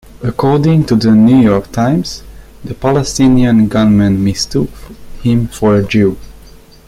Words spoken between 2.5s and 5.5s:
the "Palestinian gunman mistook him